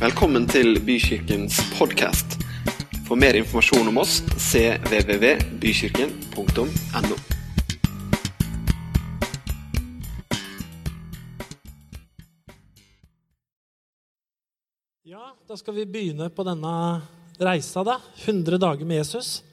[0.00, 2.40] Velkommen til Bykirkens podkast.
[3.04, 7.16] For mer informasjon om oss cvvvbykirken.no.
[15.04, 17.04] Ja, da skal vi begynne på denne
[17.36, 18.00] reisa, da.
[18.24, 19.44] 100 dager med Jesus.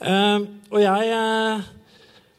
[0.00, 0.40] Eh,
[0.72, 1.60] og jeg, eh,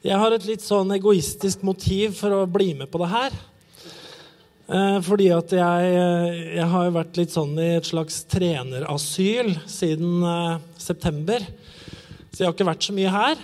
[0.09, 3.52] jeg har et litt sånn egoistisk motiv for å bli med på det her.
[4.73, 9.51] Eh, fordi at jeg, eh, jeg har jo vært litt sånn i et slags trenerasyl
[9.69, 11.45] siden eh, september.
[12.31, 13.43] Så jeg har ikke vært så mye her.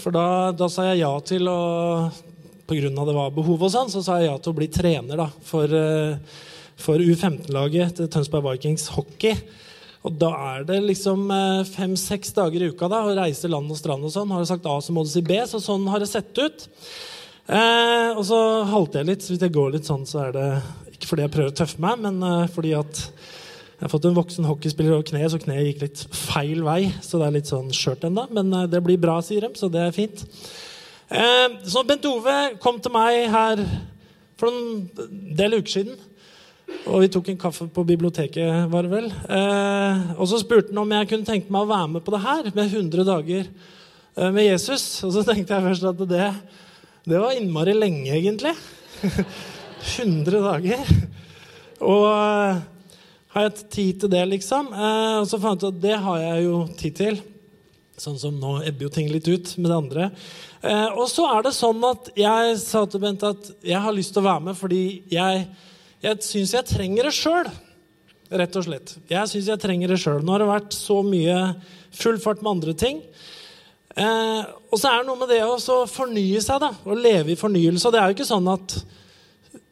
[0.00, 1.60] For da, da sa jeg ja til å
[2.70, 5.24] av det var behov og sånn, så sa jeg ja til å bli trener da,
[5.42, 6.18] for, eh,
[6.78, 9.34] for U15-laget til Tønsberg Vikings hockey.
[10.06, 11.26] Og da er det liksom
[11.68, 14.30] fem-seks dager i uka da, å reise land og strand og sånn.
[14.32, 15.36] Har du sagt A, så må du si B.
[15.50, 16.68] Så sånn har det sett ut.
[17.50, 18.38] Eh, og så
[18.70, 19.24] halter jeg litt.
[19.26, 20.48] Så hvis jeg går litt sånn, så er det
[20.94, 23.04] ikke fordi jeg prøver å tøffe meg, men eh, fordi at
[23.80, 26.82] jeg har fått en voksen hockeyspiller over kneet, så kneet gikk litt feil vei.
[27.00, 28.26] Så det er litt sånn skjørt ennå.
[28.36, 30.26] Men eh, det blir bra, sier de, så det er fint.
[31.10, 33.64] Eh, så Bent Ove kom til meg her
[34.38, 35.98] for en del uker siden.
[36.86, 39.08] Og vi tok en kaffe på biblioteket, var det vel.
[39.10, 42.22] Eh, og så spurte han om jeg kunne tenke meg å være med på det
[42.24, 44.84] her med 100 dager eh, med Jesus.
[45.08, 46.28] Og så tenkte jeg først at det,
[47.04, 48.52] det var innmari lenge, egentlig.
[50.00, 50.92] 100 dager.
[51.80, 52.60] Og eh,
[53.34, 54.72] har jeg tid til det, liksom?
[54.74, 57.20] Eh, og så fant jeg at det har jeg jo tid til.
[58.00, 60.10] Sånn som nå ebber jo ting litt ut med det andre.
[60.60, 64.14] Eh, og så er det sånn at jeg sa til Bent at jeg har lyst
[64.16, 65.44] til å være med fordi jeg,
[66.04, 67.50] jeg syns jeg trenger det sjøl.
[68.40, 68.94] Rett og slett.
[69.10, 70.20] Jeg syns jeg trenger det sjøl.
[70.22, 71.38] Nå har det vært så mye
[71.96, 73.00] full fart med andre ting.
[73.98, 75.58] Eh, og så er det noe med det å
[75.90, 76.70] fornye seg, da.
[76.70, 77.90] Å leve i fornyelse.
[77.90, 78.76] Det er jo ikke sånn at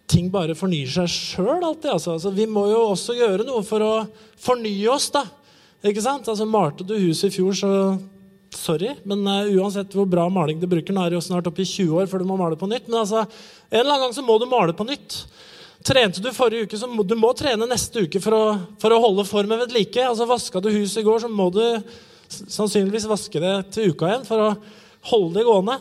[0.09, 1.91] ting bare fornyer seg sjøl alltid.
[1.93, 2.17] Altså.
[2.17, 2.33] altså.
[2.35, 3.95] vi må jo også gjøre noe for å
[4.43, 5.25] fornye oss, da.
[5.87, 6.29] Ikke sant?
[6.31, 7.73] Altså, Malte du huset i fjor, så
[8.59, 11.61] sorry, men uh, uansett hvor bra maling du bruker, nå er det jo snart oppe
[11.63, 13.27] i 20 år før du må male på nytt, men altså,
[13.69, 15.19] en eller annen gang så må du male på nytt.
[15.85, 18.43] Trente du forrige uke, så må du må trene neste uke for å,
[18.81, 20.01] for å holde formen ved like.
[20.03, 21.63] Altså, Vaska du huset i går, så må du
[22.29, 24.49] sannsynligvis vaske det til uka igjen for å
[25.11, 25.79] holde det gående.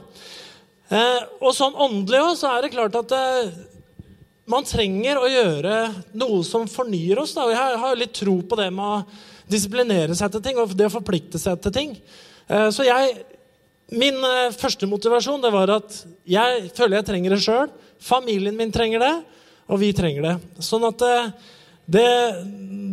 [0.87, 3.55] Eh, og sånn åndelig òg, så er det klart at eh,
[4.47, 5.79] man trenger å gjøre
[6.15, 7.35] noe som fornyer oss.
[7.35, 7.49] Da.
[7.51, 9.01] Jeg har litt tro på det med å
[9.51, 11.97] disiplinere seg til ting og det å forplikte seg til ting.
[12.47, 13.17] Eh, så jeg,
[13.87, 17.69] Min eh, første motivasjon det var at jeg føler jeg trenger det sjøl.
[18.03, 19.13] Familien min trenger det,
[19.71, 20.33] og vi trenger det.
[20.63, 21.29] Sånn at eh,
[21.87, 22.09] det,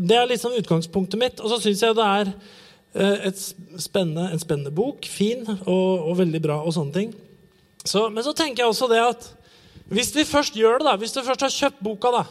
[0.06, 1.43] det er liksom utgangspunktet mitt.
[1.43, 2.31] Og så syns jeg det er
[2.94, 5.06] spennende, en spennende bok.
[5.10, 7.15] Fin og, og, veldig bra og sånne ting.
[7.84, 9.27] Så, men så tenker jeg også det at
[9.93, 12.22] hvis vi først gjør det, da, hvis du først har kjøpt boka da,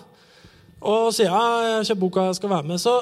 [0.83, 2.95] og sier ja, jeg har kjøpt boka, jeg skal være med, så,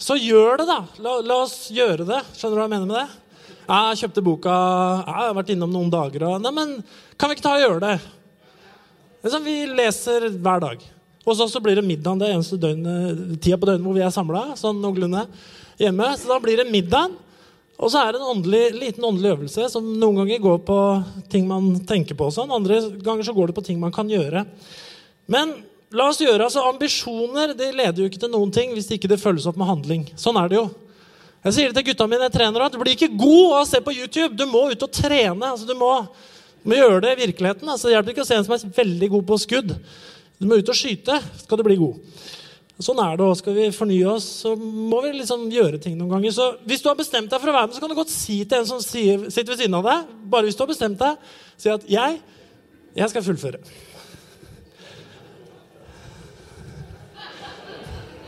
[0.00, 0.78] så gjør det, da.
[1.04, 2.22] La, la, oss gjøre det.
[2.32, 3.20] Skjønner du hva jeg mener med det?
[3.64, 4.54] Jeg kjøpte boka,
[5.04, 6.74] jeg har vært innom noen dager og Nei, men
[7.16, 7.94] kan vi ikke ta og gjøre det?
[9.24, 10.82] Liksom, vi leser hver dag.
[11.24, 14.50] Oss så blir det middag det eneste døgnet, tida på døgnet hvor vi er samla.
[14.60, 15.24] Sånn noenlunde
[15.80, 16.10] hjemme.
[16.18, 17.14] Så da blir det middag.
[17.74, 20.78] Og så er det en åndelig, liten åndelig øvelse som noen ganger går på
[21.32, 22.30] ting man tenker på.
[22.34, 22.52] Sånn.
[22.54, 24.44] Andre ganger så går det på ting man kan gjøre.
[25.30, 25.56] Men
[25.94, 29.20] la oss gjøre, altså ambisjoner det leder jo ikke til noen ting hvis ikke det
[29.22, 30.06] følges opp med handling.
[30.20, 30.68] Sånn er det jo.
[31.44, 33.68] Jeg sier det til gutta mine, jeg trener, at du blir ikke god av å
[33.68, 34.32] se på YouTube.
[34.38, 35.50] Du må ut og trene.
[35.50, 35.90] Altså, du må,
[36.64, 37.68] må, gjøre det i virkeligheten.
[37.68, 39.74] Altså, det hjelper ikke å se en som er veldig god på skudd.
[40.40, 41.98] Du må ut og skyte skal du bli god.
[42.82, 43.36] Sånn er det òg.
[43.38, 46.34] Skal vi fornye oss, så må vi liksom gjøre ting noen ganger.
[46.34, 48.40] Så hvis du har bestemt deg for å være med, så kan du godt si
[48.42, 51.70] til en som sitter ved siden av deg, bare hvis du har bestemt deg, si
[51.70, 52.20] at 'jeg,
[52.96, 53.62] jeg skal fullføre'.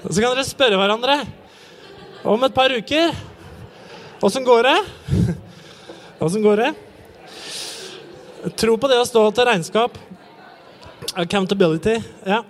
[0.06, 1.26] Så kan dere spørre hverandre
[2.22, 3.10] om et par uker.
[4.22, 4.78] Åssen går det?
[6.22, 6.74] Åssen går det?
[8.54, 9.98] Tro på det å stå til regnskap.
[11.18, 11.98] Accountability.
[12.24, 12.44] Ja.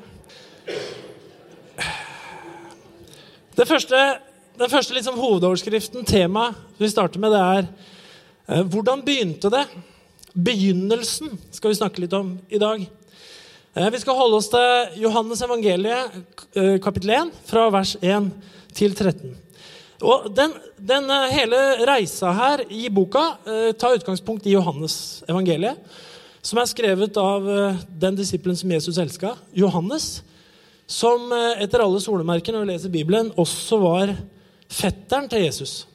[3.57, 3.99] Det første,
[4.61, 7.63] den første liksom hovedoverskriften, temaet vi starter med, det er
[8.53, 9.63] eh, hvordan begynte det?
[10.37, 12.85] Begynnelsen skal vi snakke litt om i dag.
[12.85, 16.21] Eh, vi skal holde oss til Johannes evangeliet,
[16.53, 18.29] eh, kapittel 1, fra vers 1
[18.77, 19.33] til 13.
[20.05, 23.25] Og den, den, hele reisa her i boka
[23.81, 25.81] tar utgangspunkt i Johannes evangeliet,
[26.45, 27.49] som er skrevet av
[27.89, 30.19] den disippelen som Jesus elska, Johannes,
[30.87, 34.15] som eh, etter alle solemerker når vi leser Bibelen, også var
[34.71, 35.87] fetteren til Jesus.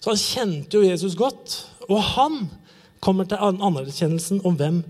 [0.00, 1.56] Så han kjente jo Jesus godt,
[1.88, 2.42] og han
[3.00, 4.82] kommer til anerkjennelsen om hvem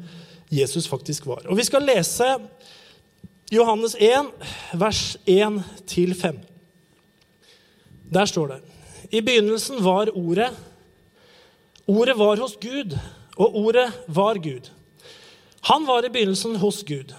[0.50, 1.46] Jesus faktisk var.
[1.46, 2.26] Og Vi skal lese
[3.50, 4.30] Johannes 1,
[4.78, 6.38] vers 1-5.
[8.14, 8.60] Der står det
[9.10, 10.50] I begynnelsen var Ordet.
[11.86, 12.98] Ordet var hos Gud,
[13.36, 14.70] og Ordet var Gud.
[15.60, 17.14] Han var i begynnelsen hos Gud.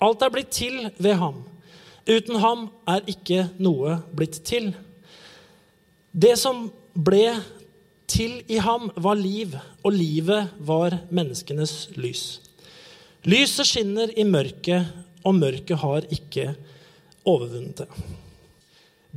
[0.00, 1.42] Alt er blitt til ved ham.
[2.08, 4.72] Uten ham er ikke noe blitt til.
[6.10, 7.34] Det som ble
[8.10, 9.54] til i ham, var liv,
[9.84, 12.40] og livet var menneskenes lys.
[13.28, 14.88] Lyset skinner i mørket,
[15.22, 16.54] og mørket har ikke
[17.28, 17.88] overvunnet det.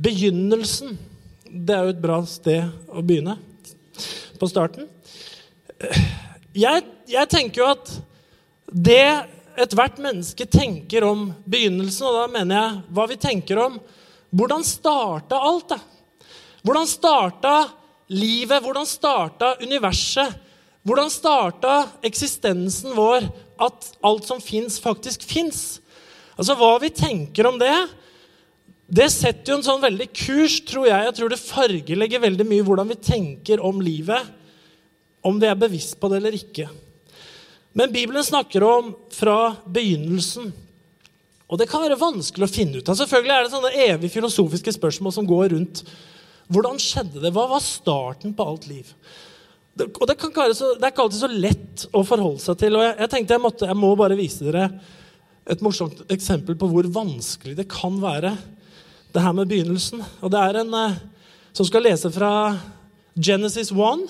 [0.04, 0.98] Begynnelsen
[1.44, 3.36] Det er jo et bra sted å begynne
[4.40, 4.88] på starten.
[6.54, 7.92] Jeg, jeg tenker jo at
[8.74, 9.04] det
[9.60, 13.78] ethvert menneske tenker om begynnelsen, og da mener jeg hva vi tenker om
[14.34, 15.68] Hvordan starta alt?
[15.70, 15.76] da?
[16.66, 17.52] Hvordan starta
[18.10, 18.64] livet?
[18.64, 20.40] Hvordan starta universet?
[20.82, 23.28] Hvordan starta eksistensen vår?
[23.62, 25.78] At alt som fins, faktisk fins?
[26.34, 27.76] Altså, hva vi tenker om det,
[28.90, 31.06] det setter jo en sånn veldig kurs, tror jeg.
[31.06, 34.32] Jeg tror det fargelegger veldig mye hvordan vi tenker om livet.
[35.24, 36.66] Om vi er bevisst på det eller ikke.
[37.74, 40.52] Men Bibelen snakker om fra begynnelsen.
[41.50, 42.96] Og det kan være vanskelig å finne ut av.
[42.98, 45.82] Selvfølgelig er det sånne evige filosofiske spørsmål som går rundt.
[46.54, 47.32] Hvordan skjedde det?
[47.34, 48.92] Hva var starten på alt liv?
[49.74, 50.14] Det, og det,
[50.54, 52.78] så, det, er ikke alltid så lett å forholde seg til.
[52.78, 54.68] og Jeg, jeg tenkte jeg, måtte, jeg må bare vise dere
[55.50, 58.32] et morsomt eksempel på hvor vanskelig det kan være,
[59.14, 60.02] det her med begynnelsen.
[60.22, 61.02] Og det er en eh,
[61.54, 62.30] som skal lese fra
[63.18, 64.06] Genesis 1.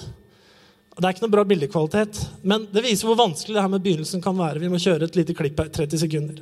[0.94, 4.20] Det er ikke noe bra bildekvalitet, men det viser hvor vanskelig det her med begynnelsen
[4.23, 4.61] kan være.
[4.62, 5.73] Vi må kjøre et lite klipp her.
[5.75, 6.38] 30 sekunder.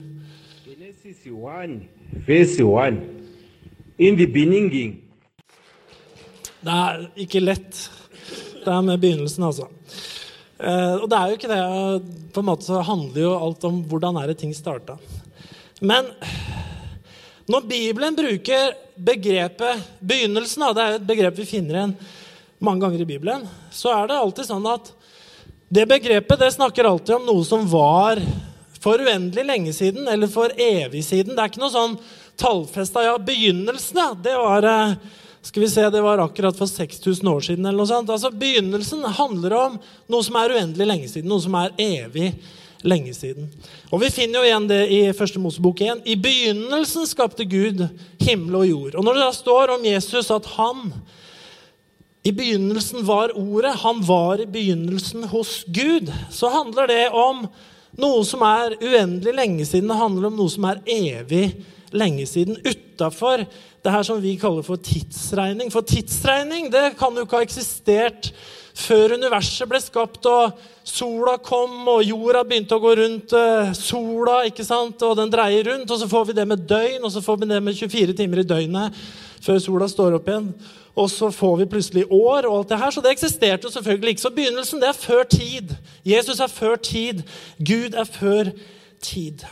[0.66, 1.78] Genesis 1,
[2.26, 2.98] verse 1.
[4.04, 4.98] In the beginning.
[6.60, 7.80] Det er ikke lett,
[8.60, 9.70] det her med begynnelsen, altså.
[10.60, 11.62] Uh, og det er jo ikke det.
[12.36, 14.98] På en måte så handler jo alt om hvordan er det ting starta.
[15.80, 16.12] Men
[17.48, 22.02] når Bibelen bruker begrepet begynnelsen, det er jo et begrep vi finner igjen
[22.62, 24.92] mange ganger i Bibelen, så er det alltid sånn at
[25.72, 28.20] det begrepet det snakker alltid om noe som var
[28.82, 31.36] for uendelig lenge siden, eller for evig siden.
[31.36, 31.98] Det er ikke noe sånn
[32.40, 34.94] tallfesta Ja, begynnelsen, ja, det var uh,
[35.42, 37.66] skal vi se, Det var akkurat for 6000 år siden.
[37.66, 38.10] eller noe sånt.
[38.10, 42.34] Altså, Begynnelsen handler om noe som er uendelig lenge siden, noe som er evig
[42.82, 43.48] lenge siden.
[43.90, 46.04] Og Vi finner jo igjen det i første Mosebok 1.
[46.06, 47.88] I begynnelsen skapte Gud
[48.22, 48.94] himmel og jord.
[48.94, 50.92] Og Når det da står om Jesus at han
[52.22, 57.46] i begynnelsen var Ordet, han var i begynnelsen hos Gud, så handler det om
[57.98, 59.90] noe som er uendelig lenge siden.
[59.90, 61.48] Det handler om noe som er evig
[61.92, 62.56] lenge siden.
[62.62, 63.44] Utafor
[63.82, 65.72] det her som vi kaller for tidsregning.
[65.74, 68.30] For tidsregning det kan jo ikke ha eksistert
[68.74, 74.42] før universet ble skapt og sola kom og jorda begynte å gå rundt uh, sola,
[74.48, 75.02] ikke sant?
[75.06, 75.90] og den dreier rundt.
[75.90, 78.42] Og så får vi det med døgn, og så får vi det med 24 timer
[78.42, 79.02] i døgnet
[79.42, 80.52] før sola står opp igjen.
[80.92, 82.94] Og så får vi plutselig år og alt det her.
[82.94, 84.24] Så det eksisterte jo selvfølgelig ikke.
[84.24, 85.74] Så begynnelsen det er før tid.
[86.06, 87.22] Jesus er før tid.
[87.58, 88.52] Gud er før
[89.02, 89.44] tid.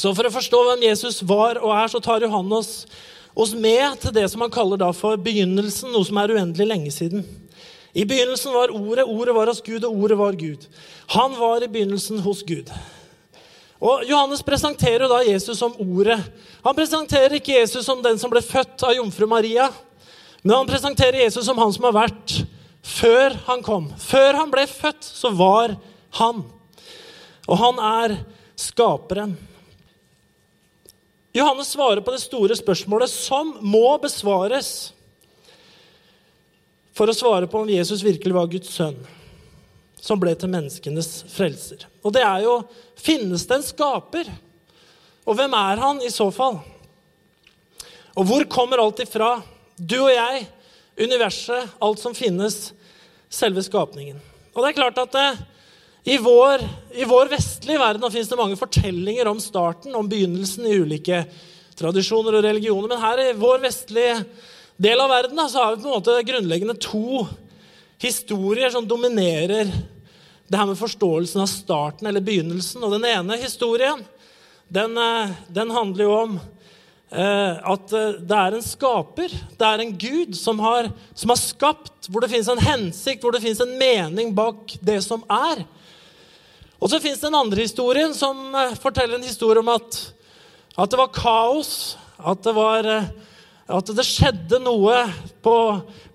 [0.00, 2.72] Så for å forstå hvem Jesus var og er, så tar Johannes
[3.32, 6.92] oss med til det som han kaller da for begynnelsen, noe som er uendelig lenge
[6.94, 7.22] siden.
[7.92, 10.66] I begynnelsen var Ordet, Ordet var hos Gud, og Ordet var Gud.
[11.12, 12.70] Han var i begynnelsen hos Gud.
[13.82, 16.18] Og Johannes presenterer da Jesus som Ordet.
[16.64, 19.68] Han presenterer ikke Jesus som den som ble født av jomfru Maria,
[20.42, 22.40] men han presenterer Jesus som han som har vært
[22.82, 23.90] før han kom.
[24.00, 25.76] Før han ble født, så var
[26.18, 26.42] han.
[27.46, 28.16] Og han er
[28.58, 29.36] skaperen.
[31.32, 34.92] Johannes svarer på det store spørsmålet som må besvares
[37.02, 38.94] for å svare på om Jesus virkelig var Guds sønn,
[39.98, 41.88] som ble til menneskenes frelser.
[42.06, 42.60] Og det er jo
[43.02, 44.28] Finnes det en skaper?
[45.26, 46.60] Og hvem er han i så fall?
[48.14, 49.32] Og hvor kommer alt ifra?
[49.74, 50.44] Du og jeg,
[51.02, 52.68] universet, alt som finnes,
[53.26, 54.20] selve skapningen.
[54.52, 55.26] Og det er klart at det,
[56.14, 56.62] i vår,
[56.94, 61.24] I vår, vestlige verden finnes det mange fortellinger om starten, om begynnelsen i ulike
[61.74, 62.92] tradisjoner og religioner.
[62.94, 64.20] Men her i vår vestlige
[64.82, 67.26] del av verden da, så har vi på en måte grunnleggende to
[68.02, 69.70] historier som dominerer
[70.50, 72.82] det her med forståelsen av starten eller begynnelsen.
[72.82, 74.02] Og den ene historien
[74.72, 76.34] den, eh, den handler jo om
[77.12, 81.40] eh, at eh, det er en skaper, det er en gud, som har, som har
[81.40, 85.62] skapt, hvor det fins en hensikt, hvor det fins en mening bak det som er.
[86.82, 90.00] Og så fins det en andre historie som eh, forteller en historie om at,
[90.74, 91.94] at det var kaos.
[92.18, 93.12] At det, var, eh,
[93.72, 94.96] at det skjedde noe
[95.44, 95.56] på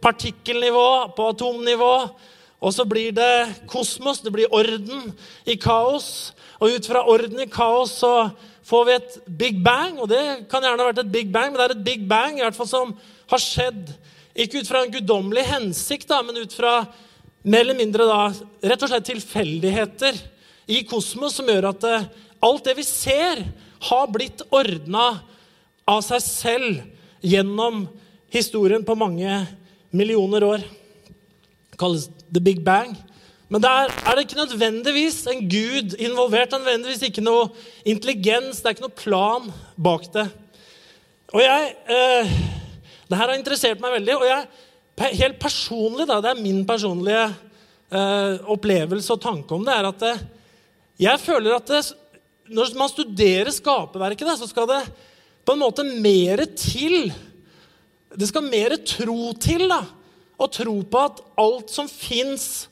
[0.03, 1.93] partikkelnivå, på atomnivå.
[2.57, 5.11] Og så blir det kosmos, det blir orden
[5.45, 6.33] i kaos.
[6.61, 8.29] Og ut fra orden i kaos så
[8.67, 9.97] får vi et big bang.
[10.01, 12.37] Og det kan gjerne ha vært et big bang, men det er et big bang
[12.37, 12.95] i hvert fall som
[13.31, 13.93] har skjedd
[14.37, 16.83] ikke ut fra en guddommelig hensikt, da, men ut fra
[17.47, 18.19] mer eller mindre da,
[18.69, 20.19] rett og slett tilfeldigheter
[20.69, 22.05] i kosmos som gjør at eh,
[22.45, 23.41] alt det vi ser,
[23.87, 25.07] har blitt ordna
[25.89, 27.85] av seg selv gjennom
[28.33, 29.45] historien på mange
[29.91, 30.65] millioner år.
[31.71, 32.95] Det kalles the big bang.
[33.47, 36.53] Men der er det ikke nødvendigvis en gud involvert.
[36.53, 37.47] Er nødvendigvis ikke noe
[37.87, 40.27] intelligens, det er ikke noe plan bak det.
[41.35, 42.37] Og jeg eh,
[43.07, 44.15] Det her har interessert meg veldig.
[44.17, 44.47] Og jeg,
[45.21, 50.03] helt personlig, da, det er min personlige eh, opplevelse og tanke om det, er at
[50.03, 50.25] det, eh,
[51.07, 51.81] jeg føler at det,
[52.49, 54.81] når man studerer skaperverket, så skal det
[55.47, 57.07] på en måte mer til.
[58.11, 59.79] Det skal mer tro til da,
[60.37, 62.67] å tro på at alt som fins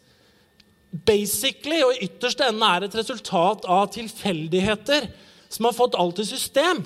[1.07, 5.07] basically og i ytterste enden er et resultat av tilfeldigheter
[5.51, 6.83] som har fått alt i system.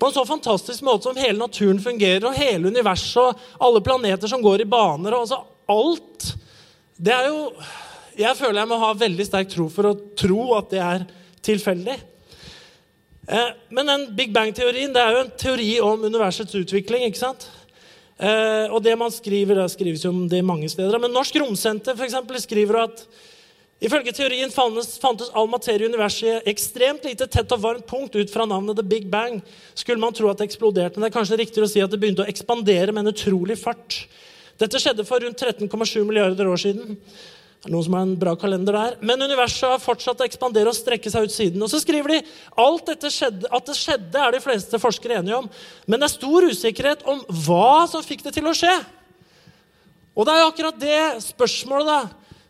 [0.00, 4.30] På en så fantastisk måte som hele naturen fungerer, og hele universet og alle planeter
[4.30, 5.14] som går i baner.
[5.14, 6.32] og altså Alt.
[6.96, 7.52] Det er jo
[8.18, 11.04] Jeg føler jeg må ha veldig sterk tro for å tro at det er
[11.40, 11.94] tilfeldig.
[13.28, 17.04] Eh, men den Big Bang-teorien det er jo en teori om universets utvikling.
[17.06, 17.48] ikke sant?
[18.18, 20.98] Eh, og det man skriver, det skrives jo om det mange steder.
[20.98, 23.04] Men Norsk Romsenter for eksempel, skriver at
[23.82, 28.30] ifølge teorien fantes, fantes all materie i universet ekstremt lite tett og varmt punkt ut
[28.30, 29.40] fra navnet The Big Bang.
[29.74, 31.98] Skulle man tro at det eksploderte, men det er kanskje riktigere å si at det
[32.02, 34.04] begynte å ekspandere med en utrolig fart.
[34.58, 36.98] Dette skjedde for rundt 13,7 milliarder år siden.
[37.62, 38.94] Det er noen som har en bra kalender der.
[39.06, 41.62] Men universet har fortsatt å ekspandere og strekke seg ut siden.
[41.62, 42.16] Og så skriver de
[42.58, 45.46] alt dette skjedde, at det skjedde, er de fleste forskere enige om.
[45.86, 48.72] Men det er stor usikkerhet om hva som fikk det til å skje.
[50.18, 52.00] Og det er jo akkurat det spørsmålet da,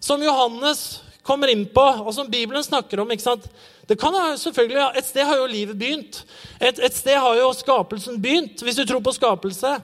[0.00, 0.80] som Johannes
[1.28, 3.12] kommer inn på, og som Bibelen snakker om.
[3.12, 3.44] ikke sant?
[3.84, 6.22] Det kan jo selvfølgelig, Et sted har jo livet begynt.
[6.56, 9.76] Et, et sted har jo skapelsen begynt, hvis du tror på skapelse.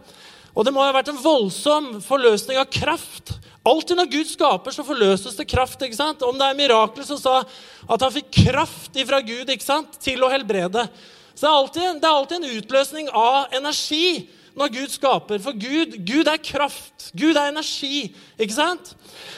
[0.56, 3.36] Og det må ha vært en voldsom forløsning av kraft
[3.68, 5.82] Alltid når Gud skaper, så forløses det kraft.
[5.82, 6.22] ikke sant?
[6.24, 9.98] Om det er mirakler, som sa at han fikk kraft ifra Gud ikke sant?
[10.02, 10.86] til å helbrede.
[11.34, 15.42] Så det er, alltid, det er alltid en utløsning av energi når Gud skaper.
[15.42, 17.10] For Gud, Gud er kraft.
[17.14, 18.08] Gud er energi.
[18.38, 18.94] ikke sant?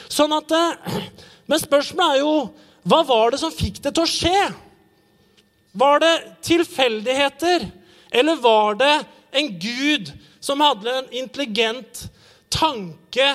[0.09, 1.01] Sånn at, eh,
[1.45, 2.35] Men spørsmålet er jo
[2.87, 4.53] hva var det som fikk det til å skje?
[5.77, 6.13] Var det
[6.47, 7.67] tilfeldigheter,
[8.11, 10.11] eller var det en gud
[10.41, 12.07] som hadde en intelligent
[12.49, 13.27] tanke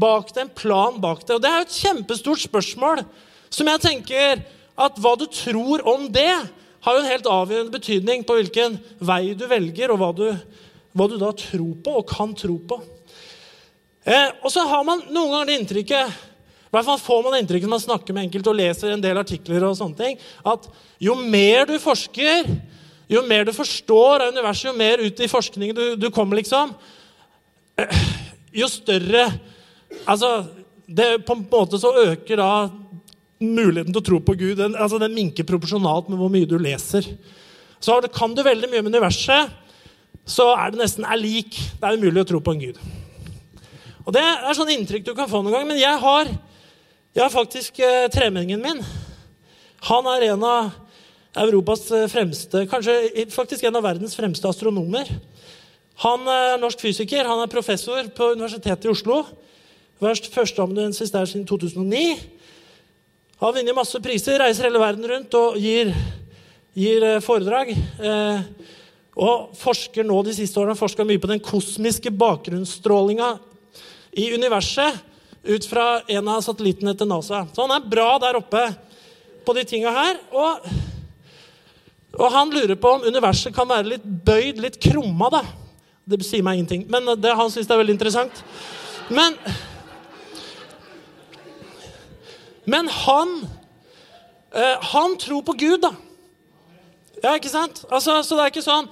[0.00, 1.36] bak det, en plan bak det.
[1.36, 3.04] Og Det er jo et kjempestort spørsmål
[3.50, 4.42] som jeg tenker
[4.80, 6.32] at hva du tror om det,
[6.80, 10.24] har jo en helt avgjørende betydning på hvilken vei du velger, og hva du,
[10.96, 12.78] hva du da tror på og kan tro på.
[14.08, 16.26] Eh, og så har man noen ganger det inntrykket
[16.70, 19.00] i hvert fall får man det inntrykket når man snakker med enkelte og leser en
[19.02, 20.68] del artikler, og sånne ting, at
[21.02, 22.46] jo mer du forsker,
[23.10, 26.70] jo mer du forstår av universet, jo mer ut i forskningen du, du kommer, liksom,
[27.74, 28.04] eh,
[28.54, 29.24] jo større
[30.06, 30.44] Altså,
[30.86, 32.52] det, På en måte så øker da
[33.40, 34.56] muligheten til å tro på Gud.
[34.60, 37.06] Den, altså den minker proporsjonalt med hvor mye du leser.
[37.80, 39.54] Så kan du veldig mye om universet,
[40.28, 41.56] så er det nesten er lik.
[41.80, 42.80] Det er umulig å tro på en gud.
[44.04, 45.66] Og Det er sånn inntrykk du kan få noen gang.
[45.70, 46.28] Men jeg har,
[47.16, 48.84] jeg har faktisk eh, tremenningen min.
[49.88, 50.70] Han er en av
[51.40, 55.08] Europas eh, fremste, kanskje faktisk en av verdens fremste astronomer.
[56.04, 59.22] Han er norsk fysiker, han er professor på Universitetet i Oslo.
[60.00, 62.14] Vært førsteamanuensis der siden 2009.
[63.40, 65.90] Har vunnet masse priser, reiser hele verden rundt og gir,
[66.76, 67.74] gir eh, foredrag.
[67.76, 68.40] Eh,
[69.20, 73.34] og forsker nå de siste årene forsker mye på den kosmiske bakgrunnsstrålinga
[74.16, 75.02] i universet
[75.44, 77.44] ut fra en av satellittene til NASA.
[77.52, 78.66] Så han er bra der oppe
[79.44, 80.20] på de tinga her.
[80.32, 80.68] Og,
[82.16, 85.28] og, han lurer på om universet kan være litt bøyd, litt krumma.
[85.32, 85.44] da.
[86.08, 88.44] Det sier meg ingenting, men det, han syns det er veldig interessant.
[89.12, 89.36] Men
[92.70, 93.34] Men han
[94.54, 95.94] eh, Han tror på Gud, da.
[97.20, 97.82] Ja, ikke sant?
[97.90, 98.88] Altså, så det er ikke sånn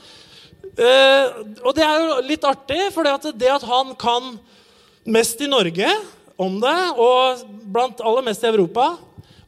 [0.77, 4.35] eh, Og det er jo litt artig, for det, at han kan
[5.09, 5.89] mest i Norge
[6.39, 7.41] om det, og
[7.73, 8.93] blant aller mest i Europa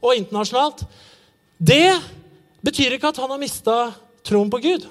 [0.01, 0.81] og internasjonalt,
[1.61, 1.93] det
[2.65, 3.75] betyr ikke at han har mista
[4.27, 4.87] troen på Gud.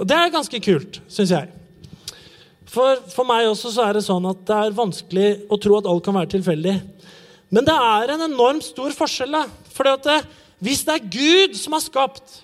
[0.00, 1.52] Og det er ganske kult, syns jeg.
[2.70, 5.88] For, for meg også så er det sånn at det er vanskelig å tro at
[5.90, 6.74] alt kan være tilfeldig.
[7.50, 9.36] Men det er en enormt stor forskjell.
[9.74, 9.90] For
[10.60, 12.36] hvis det er Gud som har skapt,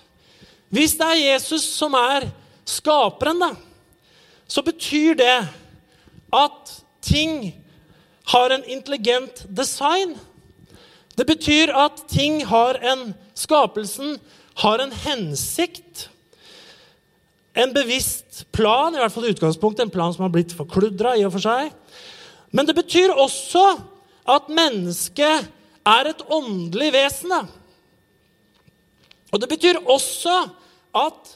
[0.69, 2.27] hvis det er Jesus som er
[2.67, 3.53] skaperen, da,
[4.47, 5.37] så betyr det
[6.35, 6.73] at
[7.03, 7.53] ting
[8.27, 10.17] har en intelligent design.
[11.15, 14.17] Det betyr at ting har en Skapelsen
[14.63, 16.07] har en hensikt.
[17.53, 21.25] En bevisst plan, i hvert fall i utgangspunktet, en plan som har blitt forkludra i
[21.25, 21.69] og for seg.
[22.49, 23.63] Men det betyr også
[24.27, 25.47] at mennesket
[25.87, 27.33] er et åndelig vesen.
[29.31, 30.35] Og det betyr også
[30.97, 31.33] at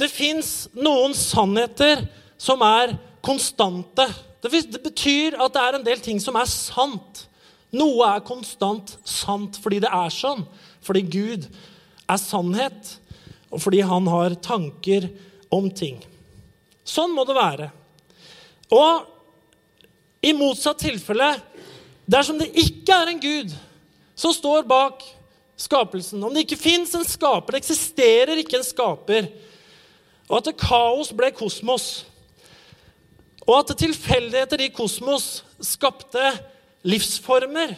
[0.00, 2.04] det fins noen sannheter
[2.40, 4.06] som er konstante.
[4.42, 4.50] Det
[4.82, 7.26] betyr at det er en del ting som er sant.
[7.72, 10.42] Noe er konstant sant fordi det er sånn.
[10.82, 11.46] Fordi Gud
[12.10, 12.96] er sannhet,
[13.52, 15.06] og fordi han har tanker
[15.52, 16.00] om ting.
[16.84, 17.68] Sånn må det være.
[18.72, 19.06] Og
[20.24, 21.30] i motsatt tilfelle,
[22.12, 23.52] dersom det ikke er en Gud
[24.18, 25.02] som står bak
[25.58, 29.28] skapelsen, om det ikke fins en skaper, det eksisterer ikke en skaper,
[30.28, 32.04] og at kaos ble kosmos,
[33.46, 36.22] og at tilfeldigheter i kosmos skapte
[36.86, 37.74] livsformer,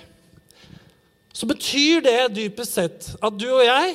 [1.35, 3.95] så betyr det dypest sett at du og jeg,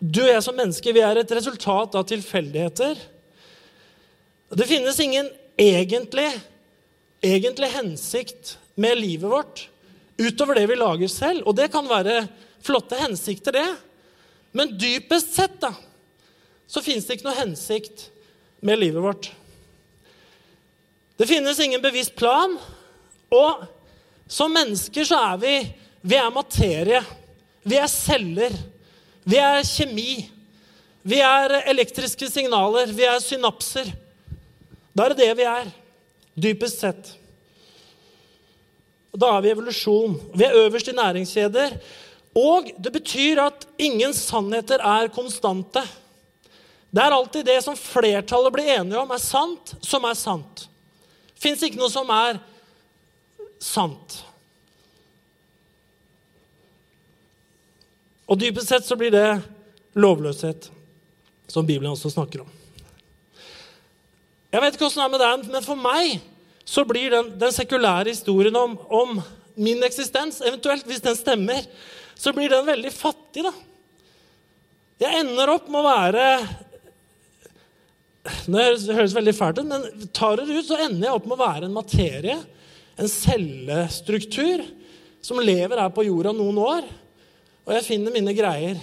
[0.00, 2.98] du og jeg som mennesker, vi er et resultat av tilfeldigheter.
[4.54, 6.26] Det finnes ingen egentlig,
[7.24, 9.68] egentlig hensikt med livet vårt
[10.16, 11.46] utover det vi lager selv.
[11.46, 12.26] Og det kan være
[12.64, 13.68] flotte hensikter, det.
[14.54, 15.72] Men dypest sett da,
[16.66, 18.08] så finnes det ikke noe hensikt
[18.64, 19.30] med livet vårt.
[21.18, 22.56] Det finnes ingen bevisst plan.
[23.34, 23.64] Og
[24.30, 25.56] som mennesker så er vi
[26.04, 27.00] vi er materie.
[27.64, 28.54] Vi er celler.
[29.24, 30.26] Vi er kjemi.
[31.04, 32.92] Vi er elektriske signaler.
[32.92, 33.88] Vi er synapser.
[34.94, 35.70] Da er det det vi er,
[36.38, 37.08] dypest sett.
[39.14, 40.16] Og da er vi evolusjon.
[40.34, 41.76] Vi er øverst i næringskjeder.
[42.34, 45.84] Og det betyr at ingen sannheter er konstante.
[46.90, 50.66] Det er alltid det som flertallet blir enige om er sant, som er sant.
[51.38, 52.40] Fins ikke noe som er
[53.62, 54.18] sant.
[58.26, 59.26] Og dypest sett så blir det
[59.94, 60.70] lovløshet,
[61.46, 62.50] som Bibelen også snakker om.
[64.54, 66.22] Jeg vet ikke åssen det er med deg, men for meg
[66.64, 69.18] så blir den, den sekulære historien om, om,
[69.54, 71.66] min eksistens, eventuelt hvis den stemmer,
[72.18, 73.52] så blir den veldig fattig, da.
[75.04, 76.24] Jeg ender opp med å være
[78.46, 81.42] Det høres veldig fælt ut, men tar det ut, så ender jeg opp med å
[81.42, 82.36] være en materie,
[82.96, 84.62] en cellestruktur,
[85.24, 86.86] som lever her på jorda noen år.
[87.64, 88.80] Og jeg finner mine greier.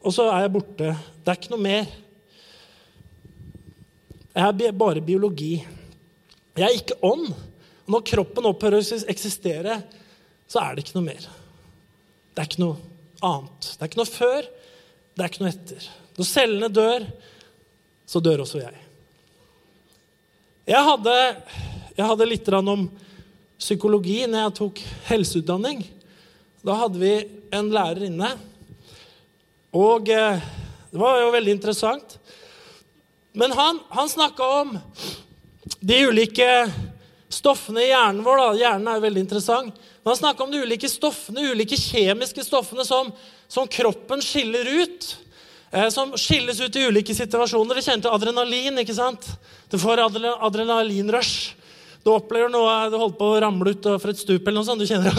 [0.00, 0.94] Og så er jeg borte.
[1.20, 1.90] Det er ikke noe mer.
[4.30, 5.54] Jeg er bare biologi.
[6.58, 7.30] Jeg er ikke ånd.
[7.90, 9.80] Når kroppen opphører å eksistere,
[10.50, 11.26] så er det ikke noe mer.
[12.34, 12.78] Det er ikke noe
[13.26, 13.72] annet.
[13.74, 14.48] Det er ikke noe før,
[15.14, 15.88] det er ikke noe etter.
[16.18, 17.06] Når cellene dør,
[18.10, 18.82] så dør også jeg.
[20.70, 21.16] Jeg hadde,
[21.96, 22.84] jeg hadde litt om
[23.60, 25.82] psykologi når jeg tok helseutdanning.
[26.66, 27.14] Da hadde vi
[27.56, 28.30] en lærer inne.
[29.76, 30.42] Og eh,
[30.90, 32.16] det var jo veldig interessant.
[33.32, 34.78] Men han, han snakka om
[35.80, 36.48] de ulike
[37.30, 38.42] stoffene i hjernen vår.
[38.42, 38.48] Da.
[38.60, 39.80] Hjernen er jo veldig interessant.
[40.02, 43.12] Men han snakka om de ulike stoffene, ulike kjemiske stoffene som,
[43.48, 45.08] som kroppen skiller ut.
[45.70, 47.76] Eh, som skilles ut i ulike situasjoner.
[47.76, 48.82] Dere kjenner til adrenalin.
[48.82, 49.28] ikke sant?
[49.70, 51.56] Du får adrenalinrush.
[52.00, 54.80] Du opplever noe, du holder på å ramle ut fra et stup, eller noe sånt.
[54.80, 55.12] Du kjenner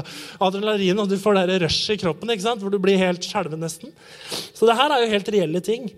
[0.46, 2.60] adrenalin, og du får det rushet i kroppen ikke sant?
[2.60, 3.94] hvor du blir helt skjelven nesten.
[4.52, 5.88] Så det her er jo helt reelle ting.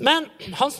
[0.00, 0.72] Men han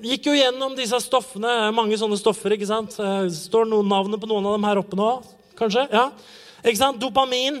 [0.00, 2.54] gikk jo gjennom disse stoffene, mange sånne stoffer.
[2.56, 2.96] ikke sant?
[2.96, 5.10] Eh, står noen navnet på noen av dem her oppe nå,
[5.58, 5.84] kanskje?
[5.92, 6.08] Ja.
[6.64, 7.00] Ikke sant?
[7.02, 7.60] Dopamin.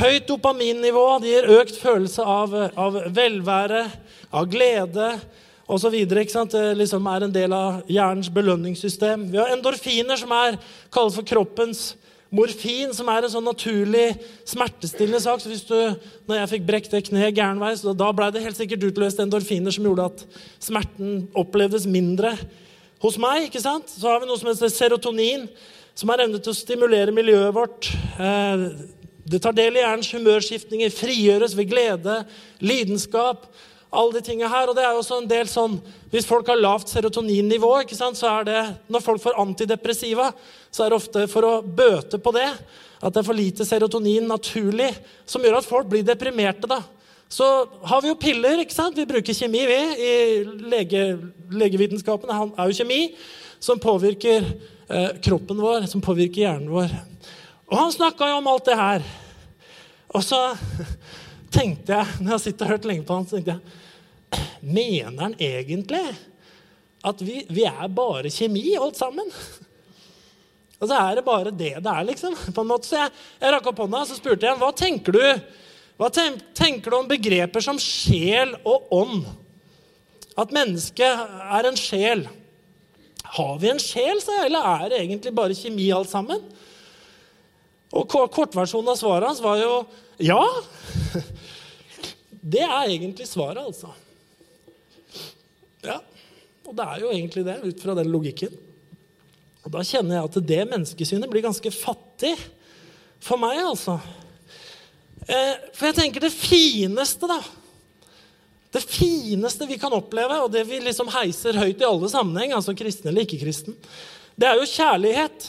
[0.00, 3.82] Høyt dopaminnivå det gir økt følelse av, av velvære,
[4.30, 5.08] av glede
[5.66, 5.96] osv.
[6.06, 9.30] Det liksom er en del av hjernens belønningssystem.
[9.32, 10.60] Vi har endorfiner, som er
[10.94, 11.94] kalt for kroppens
[12.30, 14.12] Morfin, som er en sånn naturlig
[14.46, 15.40] smertestillende sak.
[15.42, 15.74] så hvis du,
[16.30, 19.22] når jeg fikk brekt det kneet gæren vei, så da ble det helt sikkert utløst
[19.22, 20.22] endorfiner som gjorde at
[20.62, 22.36] smerten opplevdes mindre
[23.02, 23.48] hos meg.
[23.48, 23.90] ikke sant?
[23.90, 25.48] Så har vi noe som heter serotonin,
[25.98, 27.90] som har evne til å stimulere miljøet vårt.
[28.14, 28.64] Eh,
[29.30, 32.22] det tar del i hjernens humørskiftninger, frigjøres ved glede,
[32.62, 33.50] lidenskap
[33.90, 34.70] alle de tingene her.
[34.70, 38.18] Og det er jo også en del sånn Hvis folk har lavt serotoninnivå, ikke sant,
[38.18, 40.30] så er det Når folk får antidepressiva,
[40.70, 42.48] så er det ofte for å bøte på det
[43.00, 44.90] at det er for lite serotonin naturlig,
[45.24, 46.68] som gjør at folk blir deprimerte.
[46.68, 46.82] da.
[47.32, 47.46] Så
[47.88, 48.60] har vi jo piller.
[48.60, 48.96] ikke sant?
[48.96, 50.14] Vi bruker kjemi, vi, i
[50.68, 51.04] lege,
[51.48, 52.28] legevitenskapen.
[52.28, 53.14] han er jo kjemi
[53.60, 56.92] som påvirker eh, kroppen vår, som påvirker hjernen vår.
[57.70, 59.08] Og han snakka jo om alt det her.
[60.12, 60.40] Og så
[61.52, 63.86] tenkte jeg, når jeg sitter og hørt lenge på han, så tenkte jeg
[64.60, 66.04] Mener han egentlig
[67.02, 69.30] at vi, vi er bare kjemi, alt sammen?
[70.80, 72.36] Og så er det bare det det er, liksom.
[72.54, 72.88] på en måte.
[72.88, 75.24] Så jeg, jeg rakk opp hånda så spurte jeg hva tenker du
[76.00, 79.26] Hva tenker du om begreper som sjel og ånd?
[80.40, 81.24] At mennesket
[81.56, 82.22] er en sjel.
[83.36, 86.40] Har vi en sjel, sa jeg, eller er det egentlig bare kjemi alt sammen?
[87.90, 89.72] Og kortversjonen av svaret hans var jo
[90.22, 90.40] ja.
[92.40, 93.90] Det er egentlig svaret, altså.
[95.84, 95.98] Ja,
[96.64, 98.54] og det er jo egentlig det, ut fra den logikken.
[99.64, 102.32] Og da kjenner jeg at det menneskesynet blir ganske fattig
[103.20, 103.98] for meg, altså.
[105.28, 107.40] Eh, for jeg tenker det fineste, da
[108.70, 112.70] Det fineste vi kan oppleve, og det vi liksom heiser høyt i alle sammenheng, altså
[112.78, 113.74] kristen eller ikke-kristen,
[114.38, 115.48] det er jo kjærlighet.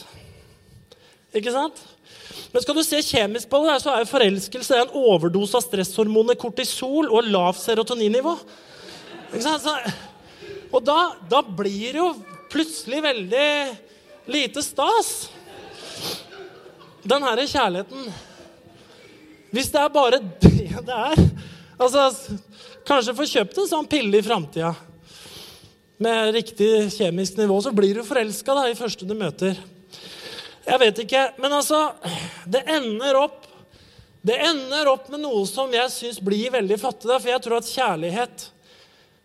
[1.38, 1.78] Ikke sant?
[2.52, 7.08] Men skal du se kjemisk på det, så er forelskelse en overdose av stresshormonet kortisol
[7.08, 8.34] og lavt serotoninnivå.
[10.72, 10.98] Og da,
[11.30, 12.10] da blir det jo
[12.52, 13.48] plutselig veldig
[14.32, 15.14] lite stas.
[17.02, 18.12] Den herre kjærligheten
[19.52, 20.52] hvis det er bare det
[20.86, 21.18] det er
[21.76, 22.08] altså,
[22.88, 24.72] Kanskje få kjøpt en sånn pille i framtida.
[26.02, 29.54] Med riktig kjemisk nivå, så blir du forelska i første du møter.
[30.62, 31.78] Jeg vet ikke, men altså
[32.46, 33.48] Det ender opp
[34.22, 37.10] det ender opp med noe som jeg syns blir veldig fattig.
[37.10, 38.44] For jeg tror at kjærlighet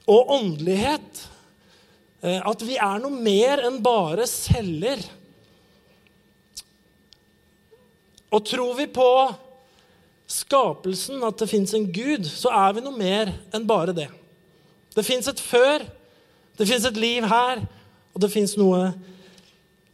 [0.10, 1.20] og åndelighet
[2.26, 5.04] eh, At vi er noe mer enn bare celler.
[8.34, 9.10] Og tror vi på
[10.28, 14.10] skapelsen, at det fins en Gud, så er vi noe mer enn bare det.
[14.98, 15.86] Det fins et før,
[16.58, 17.62] det fins et liv her,
[18.12, 18.90] og det fins noe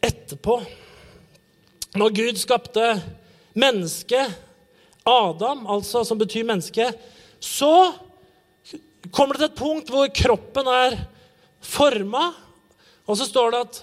[0.01, 0.57] etterpå.
[1.93, 2.95] Når Gud skapte
[3.53, 4.33] mennesket,
[5.05, 6.87] Adam, altså som betyr menneske,
[7.43, 7.91] så
[9.11, 10.95] kommer det til et punkt hvor kroppen er
[11.61, 12.31] forma,
[13.05, 13.81] og så står det at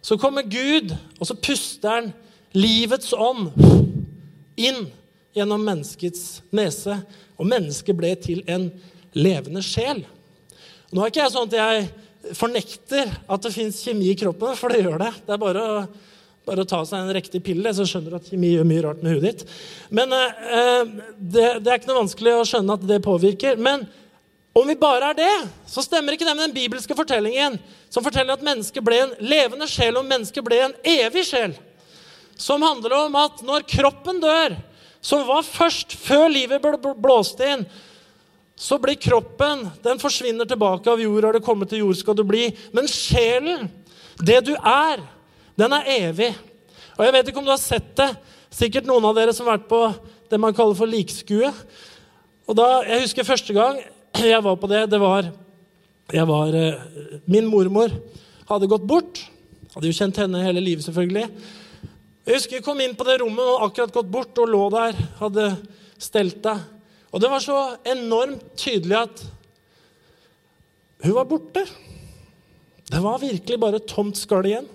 [0.00, 2.12] så kommer Gud, og så puster han
[2.56, 3.50] livets ånd
[4.56, 4.86] inn
[5.36, 6.96] gjennom menneskets nese.
[7.36, 8.70] Og mennesket ble til en
[9.12, 10.06] levende sjel.
[10.90, 14.72] Nå er ikke jeg sånn at jeg fornekter at det fins kjemi i kroppen, for
[14.72, 15.12] det gjør det.
[15.26, 15.84] Det er bare å,
[16.50, 19.02] bare å ta seg en riktig pille, så skjønner du at kjemi gjør mye rart
[19.04, 19.56] med huet ditt.
[19.94, 23.60] Men eh, det, det, er ikke noe vanskelig å skjønne at det påvirker.
[23.62, 23.86] Men
[24.58, 25.34] om vi bare er det,
[25.70, 27.58] så stemmer ikke det med den bibelske fortellingen
[27.90, 31.54] som forteller at mennesket ble en levende sjel, og mennesket ble en evig sjel.
[32.40, 34.56] Som handler om at når kroppen dør,
[35.00, 37.64] som var først, før livet ble blåst inn,
[38.60, 41.24] så blir kroppen Den forsvinner tilbake av jord.
[41.24, 42.50] Har det kommet til jord, skal du bli.
[42.76, 43.70] Men sjelen,
[44.20, 45.00] det du er,
[45.58, 46.30] den er evig.
[46.98, 48.10] Og jeg vet ikke om du har sett det.
[48.50, 49.82] Sikkert noen av dere som har vært på
[50.30, 51.50] det man kaller for likskue.
[52.50, 53.80] Og da, Jeg husker første gang
[54.18, 54.84] jeg var på det.
[54.90, 55.30] Det var,
[56.12, 57.92] jeg var eh, Min mormor
[58.50, 59.22] hadde gått bort.
[59.74, 61.28] Hadde jo kjent henne hele livet, selvfølgelig.
[62.26, 64.98] Jeg husker jeg kom inn på det rommet og akkurat gått bort og lå der.
[65.22, 65.46] Hadde
[66.00, 66.66] stelt deg.
[67.10, 67.60] Og det var så
[67.90, 69.22] enormt tydelig at
[71.00, 71.64] hun var borte.
[72.90, 74.68] Det var virkelig bare tomt skall igjen.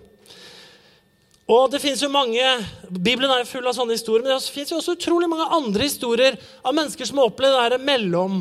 [1.45, 2.41] Og det jo mange,
[2.89, 5.85] Bibelen er jo full av sånne historier, men det finnes jo også utrolig mange andre
[5.85, 8.39] historier av mennesker som har opplevd det mellom,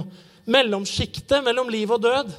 [0.48, 2.32] mellomsjiktet mellom liv og død.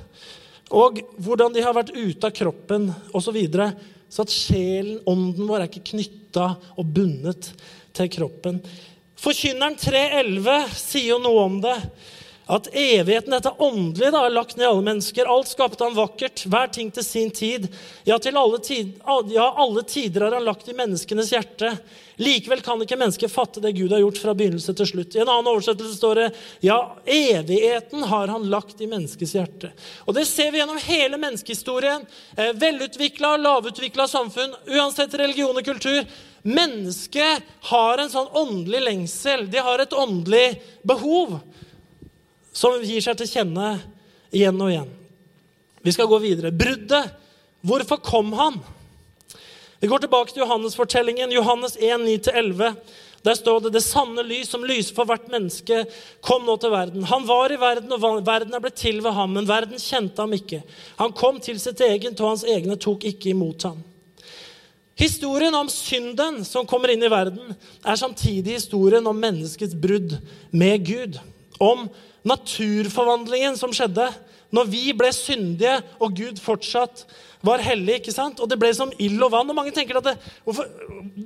[0.73, 3.37] Og hvordan de har vært ute av kroppen osv.
[4.09, 7.51] Så at sjelen, ånden vår, er ikke knytta og bundet
[7.93, 8.57] til kroppen.
[9.21, 11.77] Forkynneren 3.11 sier jo noe om det.
[12.47, 15.25] At evigheten, dette åndelige, da, er lagt ned i alle mennesker.
[15.25, 17.65] Alt skapte han vakkert, hver ting til sin tid.
[18.05, 18.91] Ja, til alle, tid,
[19.33, 21.71] ja, alle tider har han lagt i menneskenes hjerte.
[22.21, 25.17] Likevel kan ikke mennesket fatte det Gud har gjort fra begynnelse til slutt.
[25.17, 26.27] I en annen oversettelse står det
[26.67, 26.77] ja,
[27.09, 29.73] evigheten har han lagt i menneskets hjerte.
[30.05, 32.05] Og Det ser vi gjennom hele menneskehistorien.
[32.37, 36.05] Eh, velutvikla, lavutvikla samfunn, uansett religion og kultur.
[36.45, 37.41] Mennesket
[37.73, 39.49] har en sånn åndelig lengsel.
[39.49, 41.39] De har et åndelig behov
[42.55, 43.75] som gir seg til kjenne
[44.31, 44.91] igjen og igjen.
[45.85, 46.53] Vi skal gå videre.
[46.55, 47.11] Bruddet.
[47.65, 48.59] Hvorfor kom han?
[49.81, 51.33] Vi går tilbake til Johannes-fortellingen.
[51.33, 52.77] Johannes 1, 9-11.
[53.25, 55.81] Der står det det sanne lys som lyser for hvert menneske,
[56.21, 57.07] kom nå til verden.
[57.09, 60.35] Han var i verden, og verden er blitt til ved ham, men verden kjente ham
[60.37, 60.61] ikke.
[60.99, 63.81] Han kom til sitt eget, og hans egne tok ikke imot ham.
[64.95, 70.19] Historien om synden som kommer inn i verden, er samtidig historien om menneskets brudd
[70.53, 71.17] med Gud.
[71.57, 71.87] Om
[72.25, 74.09] naturforvandlingen som skjedde
[74.55, 77.03] når vi ble syndige og Gud fortsatt
[77.45, 77.99] var hellig.
[77.99, 78.39] ikke sant?
[78.41, 79.49] Og det ble som ild og vann.
[79.51, 80.69] Og mange tenker at det, hvorfor,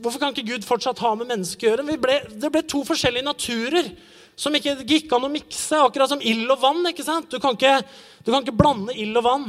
[0.02, 2.00] hvorfor, kan ikke Gud fortsatt ha med mennesket å gjøre?
[2.02, 3.92] Ble, det ble to forskjellige naturer
[4.40, 6.84] som ikke gikk an å mikse, akkurat som ild og vann.
[6.92, 7.30] ikke sant?
[7.32, 7.80] Du kan ikke,
[8.24, 9.48] du kan ikke blande ild og vann.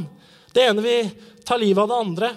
[0.55, 1.11] Det ene vil
[1.47, 2.33] ta livet av det andre.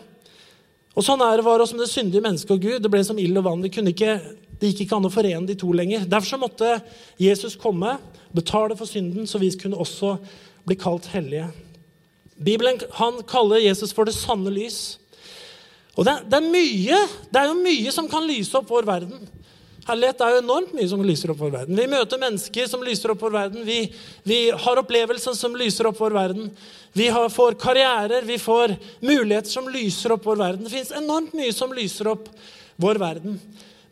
[0.93, 2.79] Og Sånn er det var også med det syndige mennesket og Gud.
[2.83, 3.65] Det ble som ild og vann.
[3.65, 6.05] Ikke, Det gikk ikke an å forene de to lenger.
[6.05, 6.81] Derfor så måtte
[7.19, 7.97] Jesus komme,
[8.33, 10.17] betale for synden, så vi kunne også
[10.65, 11.49] bli kalt hellige.
[12.37, 14.99] Bibelen han kaller Jesus for det sanne lys.
[15.97, 19.27] Og det, det, er mye, det er jo mye som kan lyse opp vår verden.
[19.83, 21.75] Herlighet er jo enormt mye som lyser opp vår verden.
[21.75, 23.65] Vi møter mennesker som lyser opp vår verden.
[23.67, 23.81] Vi,
[24.23, 26.47] vi har opplevelser som lyser opp vår verden.
[26.95, 30.63] Vi har, får karrierer, vi får muligheter som lyser opp vår verden.
[30.63, 32.29] Det fins enormt mye som lyser opp
[32.79, 33.35] vår verden.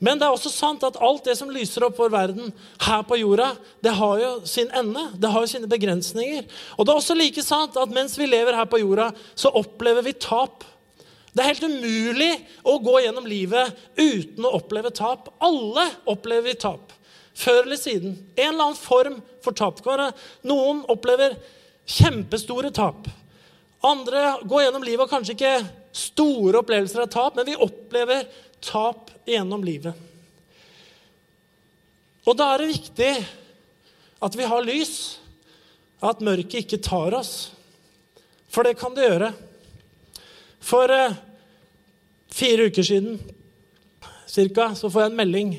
[0.01, 2.53] Men det er også sant at alt det som lyser opp vår verden
[2.87, 3.51] her på jorda,
[3.85, 5.03] det har jo sin ende.
[5.13, 6.47] Det har jo sine begrensninger.
[6.77, 10.07] Og det er også like sant at mens vi lever her på jorda, så opplever
[10.07, 10.65] vi tap.
[11.31, 12.31] Det er helt umulig
[12.67, 15.29] å gå gjennom livet uten å oppleve tap.
[15.39, 16.91] Alle opplever vi tap.
[17.33, 18.17] Før eller siden.
[18.35, 19.79] En eller annen form for tap.
[20.43, 21.37] Noen opplever
[21.87, 23.07] kjempestore tap.
[23.81, 25.53] Andre går gjennom livet og kanskje ikke
[25.95, 28.27] store opplevelser av tap, men vi opplever
[28.61, 29.95] tap gjennom livet.
[32.27, 33.13] Og da er det viktig
[34.21, 34.93] at vi har lys,
[36.01, 37.51] at mørket ikke tar oss.
[38.51, 39.31] For det kan det gjøre.
[40.61, 41.17] For eh,
[42.31, 43.19] fire uker siden
[44.31, 45.55] cirka, så får jeg en melding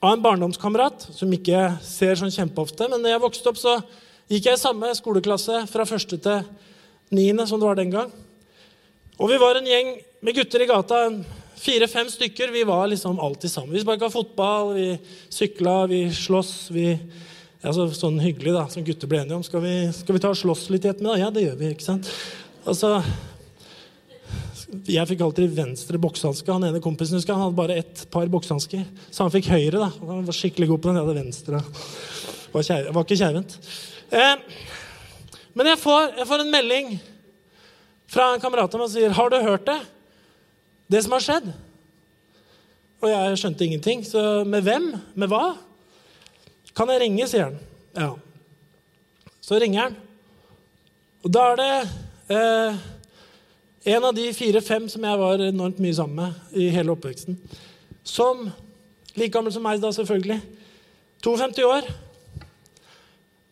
[0.00, 2.88] av en barndomskamerat som ikke ser sånn kjempeofte.
[2.88, 3.76] Men da jeg vokste opp, så
[4.30, 6.46] gikk jeg i samme skoleklasse fra første til
[7.12, 8.12] niende, som det var den gang.
[9.20, 11.02] Og vi var en gjeng med gutter i gata,
[11.60, 12.54] fire-fem stykker.
[12.54, 13.74] Vi var liksom alltid sammen.
[13.74, 14.86] Vi sparka fotball, vi
[15.28, 16.54] sykla, vi slåss.
[16.72, 16.94] Vi,
[17.60, 19.44] altså, sånn hyggelig da, som gutter ble enige om.
[19.44, 21.20] Skal vi, skal vi ta og slåss litt i ettermiddag?
[21.20, 21.74] Ja, det gjør vi.
[21.74, 22.08] ikke sant?
[22.64, 22.94] Altså,
[24.86, 26.52] jeg fikk alltid venstre boksehanske.
[26.52, 28.84] Han ene kompisen husker, han hadde bare ett par boksehansker.
[29.10, 29.78] Så han fikk høyre.
[29.78, 29.88] da.
[30.06, 30.98] Han var skikkelig god på den.
[30.98, 31.62] Jeg hadde venstre.
[32.52, 33.56] Var, kjær, var ikke keivhendt.
[34.10, 34.36] Eh,
[35.58, 36.92] men jeg får, jeg får, en melding
[38.10, 39.80] fra en kamerat som sier 'Har du hørt det?
[40.90, 41.52] Det som har skjedd?'
[43.02, 44.04] Og jeg skjønte ingenting.
[44.04, 44.94] Så med hvem?
[45.14, 45.56] Med hva?
[46.76, 47.58] Kan jeg ringe, sier han.
[47.96, 48.14] Ja.
[49.40, 49.96] Så ringer han.
[51.24, 51.88] Og da er det
[52.28, 52.76] eh,
[53.84, 57.38] en av de fire-fem som jeg var enormt mye sammen med i hele oppveksten.
[58.04, 58.50] Som
[59.14, 60.36] like gammel som meg da, selvfølgelig.
[61.24, 61.88] 52 år.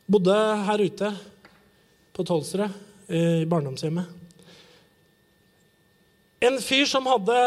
[0.08, 0.36] Bodde
[0.68, 1.12] her ute
[2.16, 2.68] på Tolsrud,
[3.08, 4.04] i barndomshjemmet.
[6.44, 7.38] En fyr som hadde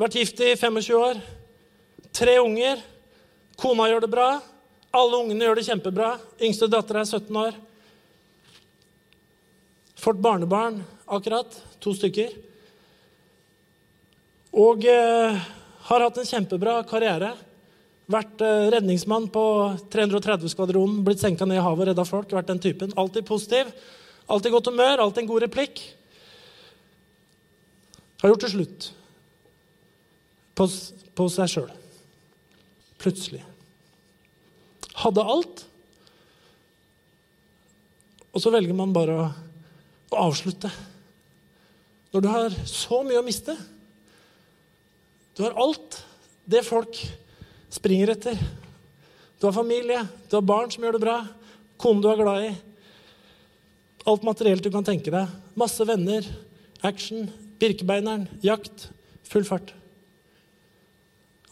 [0.00, 1.20] vært gift i 25 år.
[2.12, 2.80] Tre unger.
[3.60, 4.30] Kona gjør det bra.
[4.96, 6.14] Alle ungene gjør det kjempebra.
[6.40, 7.60] Yngste datter er 17 år.
[10.02, 10.80] Fått barnebarn
[11.12, 11.56] akkurat.
[11.84, 12.34] To stykker.
[14.52, 15.40] Og eh,
[15.88, 17.32] har hatt en kjempebra karriere.
[18.12, 19.44] Vært eh, redningsmann på
[19.92, 22.34] 330-skvadronen, blitt senka ned i havet og redda folk.
[22.36, 22.92] Vært den typen.
[23.00, 23.72] Alltid positiv.
[24.32, 25.82] Alltid godt humør, alltid en god replikk.
[28.22, 28.92] Har gjort det slutt
[30.54, 30.68] på,
[31.18, 31.72] på seg sjøl.
[33.02, 33.42] Plutselig.
[35.02, 35.64] Hadde alt.
[38.32, 39.26] Og så velger man bare å,
[40.12, 40.70] å avslutte.
[42.12, 43.54] Når du har så mye å miste.
[45.32, 46.02] Du har alt
[46.44, 46.98] det folk
[47.72, 48.36] springer etter.
[49.40, 51.16] Du har familie, du har barn som gjør det bra,
[51.80, 52.50] kone du er glad i.
[54.06, 55.30] Alt materielt du kan tenke deg.
[55.58, 56.26] Masse venner,
[56.84, 57.30] action,
[57.62, 58.88] Birkebeineren, jakt,
[59.22, 59.68] full fart.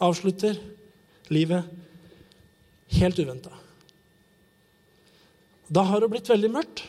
[0.03, 0.57] Avslutter
[1.31, 1.69] livet
[2.91, 3.53] helt uventa.
[5.71, 6.83] Da har det blitt veldig mørkt.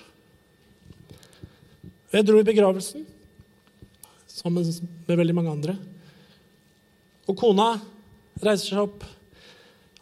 [2.13, 3.07] Jeg dro i begravelsen
[4.33, 4.65] sammen
[5.07, 5.75] med veldig mange andre.
[7.29, 7.75] Og kona
[8.43, 9.05] reiser seg opp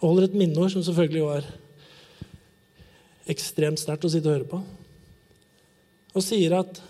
[0.00, 1.48] og holder et minneord som selvfølgelig var
[3.30, 4.60] ekstremt sterkt å sitte og høre på,
[6.10, 6.80] og sier at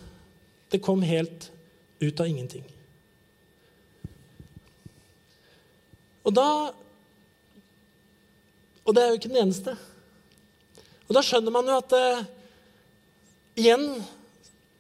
[0.70, 1.50] det kom helt
[2.00, 2.64] ut av ingenting.
[6.24, 6.50] Og da
[8.81, 9.72] Og det er jo ikke den eneste.
[11.07, 12.22] Og da skjønner man jo at eh,
[13.61, 13.85] igjen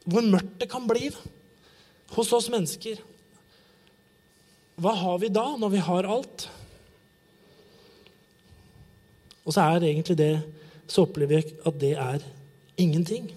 [0.02, 1.12] hvor mørkt det kan bli.
[1.12, 1.39] Da
[2.14, 3.00] hos oss mennesker.
[4.80, 6.46] Hva har vi da, når vi har alt?
[9.44, 10.32] Og så er egentlig det
[10.90, 12.22] Så opplever vi at det er
[12.76, 13.28] ingenting.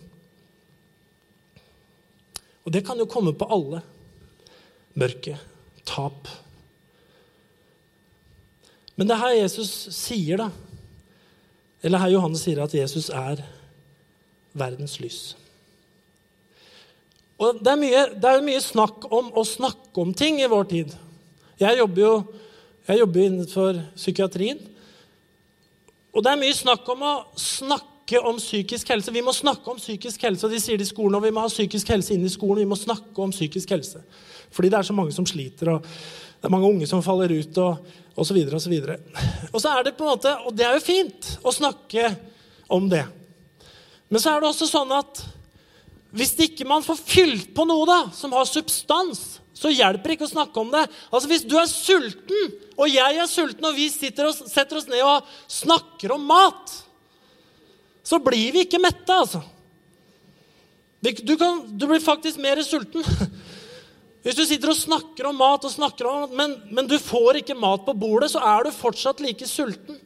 [2.66, 3.84] Og det kan jo komme på alle.
[4.98, 5.38] Mørke,
[5.86, 6.28] tap.
[8.96, 10.50] Men det er her Jesus sier, da
[11.84, 13.46] Eller her Johannes sier at Jesus er
[14.54, 15.36] verdens lys.
[17.44, 20.70] Og det er, mye, det er mye snakk om å snakke om ting i vår
[20.72, 20.96] tid.
[21.60, 22.14] Jeg jobber jo
[22.84, 24.58] jeg jobber innenfor psykiatrien.
[26.14, 29.14] Og det er mye snakk om å snakke om psykisk helse.
[29.16, 31.46] Vi må snakke om psykisk helse, og de sier det i skolen, og vi må
[31.46, 32.66] ha psykisk helse inn i skolen.
[32.66, 34.04] Vi må snakke om psykisk helse.
[34.54, 37.62] Fordi det er så mange som sliter, og det er mange unge som faller ut,
[37.64, 39.24] og, og så videre og.
[39.54, 42.12] Og så er det på en måte, og det er jo fint å snakke
[42.68, 43.06] om det.
[44.12, 45.24] Men så er det også sånn at
[46.14, 50.28] hvis ikke man får fylt på noe da, som har substans, så hjelper det ikke
[50.28, 50.84] å snakke om det.
[51.10, 55.02] Altså Hvis du er sulten, og jeg er sulten, og vi og setter oss ned
[55.06, 56.74] og snakker om mat,
[58.04, 59.42] så blir vi ikke mette, altså.
[61.04, 63.04] Du, kan, du blir faktisk mer sulten.
[64.24, 67.58] Hvis du sitter og snakker om mat, og snakker om, men, men du får ikke
[67.60, 69.98] mat på bordet, så er du fortsatt like sulten.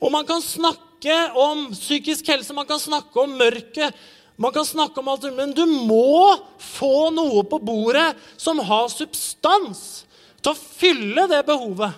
[0.00, 3.92] Og man kan snakke om psykisk helse, man kan snakke om mørket,
[4.36, 10.04] man kan snakke om alt, men du må få noe på bordet som har substans
[10.42, 11.94] til å fylle det behovet.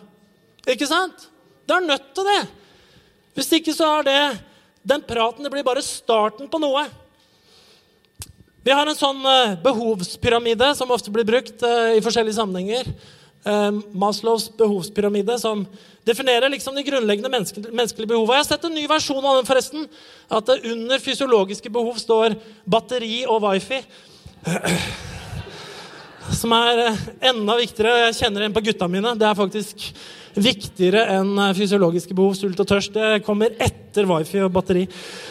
[0.68, 1.28] Ikke sant?
[1.66, 2.42] Det er nødt til det.
[3.36, 4.20] Hvis ikke så er det
[4.86, 6.84] den praten det blir bare starten på noe.
[8.66, 12.88] Vi har en sånn eh, behovspyramide som ofte blir brukt eh, i forskjellige sammenhenger.
[13.46, 15.66] Eh, Maslows behovspyramide, som
[16.06, 18.40] definerer liksom de grunnleggende menneskelige behovene.
[18.40, 19.86] Jeg har sett en ny versjon av den, forresten.
[20.26, 22.34] At det under fysiologiske behov står
[22.66, 23.82] batteri og wifi.
[26.40, 26.88] Som er
[27.30, 28.08] enda viktigere.
[28.08, 29.14] Jeg kjenner en på gutta mine.
[29.14, 29.84] Det er faktisk
[30.36, 32.96] viktigere enn eh, fysiologiske behov, sult og tørst.
[32.96, 34.88] Det kommer etter wifi og batteri.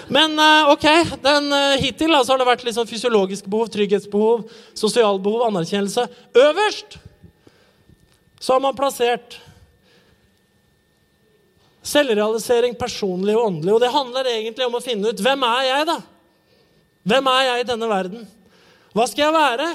[0.08, 0.88] Men eh, ok,
[1.26, 4.48] den, eh, hittil altså, har det vært liksom fysiologiske behov, trygghetsbehov,
[4.86, 6.08] sosialbehov, anerkjennelse.
[6.46, 6.98] Øverst
[8.40, 9.38] så har man plassert
[11.86, 13.74] selvrealisering personlig og åndelig.
[13.76, 15.98] Og det handler egentlig om å finne ut hvem er jeg, da?
[17.06, 18.24] Hvem er jeg i denne verden?
[18.96, 19.68] Hva skal jeg være?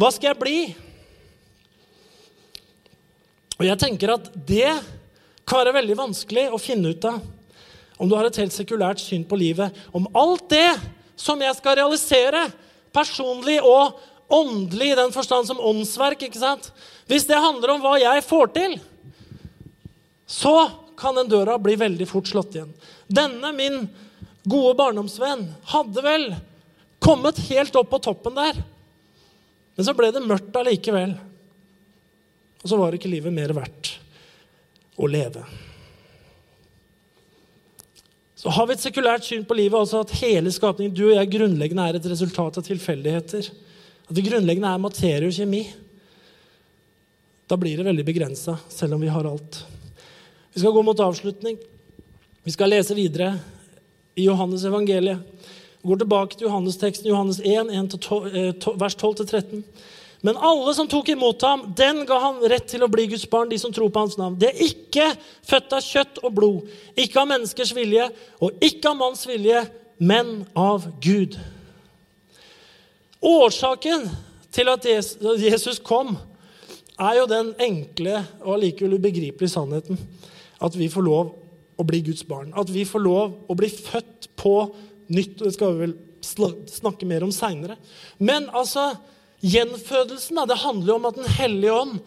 [0.00, 0.58] Hva skal jeg bli?
[3.54, 4.72] Og jeg tenker at det
[5.44, 7.22] kan være veldig vanskelig å finne ut av
[7.94, 9.70] om du har et helt sekulært syn på livet.
[9.94, 10.72] Om alt det
[11.16, 12.48] som jeg skal realisere,
[12.94, 13.94] personlig og
[14.34, 16.70] åndelig i den forstand som åndsverk ikke sant?
[17.10, 18.78] Hvis det handler om hva jeg får til,
[20.26, 20.56] så
[20.98, 22.72] kan den døra bli veldig fort slått igjen.
[23.06, 23.84] Denne min
[24.44, 26.28] gode barndomsvenn hadde vel
[27.04, 28.62] kommet helt opp på toppen der.
[29.74, 31.16] Men så ble det mørkt allikevel.
[32.62, 33.96] Og så var ikke livet mer verdt
[34.96, 35.42] å leve.
[38.44, 41.30] Så har vi et sekulært syn på livet, altså at hele skapningen, du og jeg,
[41.32, 43.48] grunnleggende er et resultat av tilfeldigheter.
[44.04, 45.62] At det grunnleggende er materie og kjemi.
[47.48, 49.62] Da blir det veldig begrensa, selv om vi har alt.
[50.54, 51.58] Vi skal gå mot avslutning.
[52.44, 53.34] Vi skal lese videre
[54.14, 55.18] i Johannes evangeliet.
[55.82, 59.64] Vi går tilbake til Johannes-teksten, Johannes 1, 1 12, vers 12-13.
[60.24, 63.50] Men alle som tok imot ham, den ga han rett til å bli Guds barn,
[63.50, 64.38] de som tror på hans navn.
[64.40, 65.10] De er ikke
[65.44, 68.06] født av kjøtt og blod, ikke av menneskers vilje
[68.40, 69.66] og ikke av manns vilje,
[70.00, 71.36] men av Gud.
[73.24, 74.08] Årsaken
[74.54, 76.16] til at Jesus kom,
[76.94, 79.98] er jo den enkle og allikevel ubegripelige sannheten
[80.62, 81.32] at vi får lov
[81.74, 82.52] å bli Guds barn.
[82.54, 84.54] At vi får lov å bli født på
[85.10, 85.40] nytt.
[85.40, 87.76] Det skal vi vel snakke mer om seinere.
[88.18, 88.92] Men altså
[89.44, 91.98] Gjenfødelsen det handler jo om at Den hellige ånd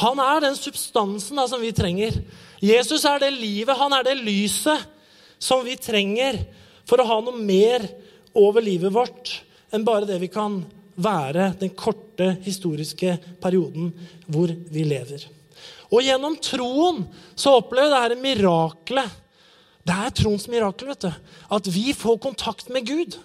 [0.00, 2.14] han er den substansen da, som vi trenger.
[2.62, 4.86] Jesus er det livet, han er det lyset
[5.42, 6.38] som vi trenger
[6.88, 7.84] for å ha noe mer
[8.38, 9.32] over livet vårt
[9.70, 10.60] enn bare det vi kan
[11.00, 13.92] være den korte historiske perioden
[14.28, 15.26] hvor vi lever.
[15.90, 17.02] Og gjennom troen
[17.34, 19.18] så opplever vi dette miraklet.
[19.86, 20.90] Det er troens mirakel.
[20.92, 21.12] vet du.
[21.50, 23.16] At vi får kontakt med Gud.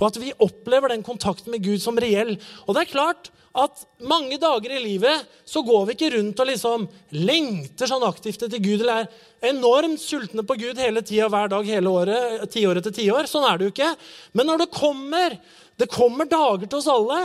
[0.00, 2.36] Og at vi opplever den kontakten med Gud som reell.
[2.66, 6.46] Og det er klart at mange dager i livet så går vi ikke rundt og
[6.46, 6.84] liksom
[7.18, 11.66] lengter sånn aktivt etter Gud eller er enormt sultne på Gud hele tida, hver dag,
[11.66, 13.26] hele året, tiår etter tiår.
[13.26, 13.90] Sånn er det jo ikke.
[14.38, 15.34] Men når det kommer
[15.80, 17.24] det kommer dager til oss alle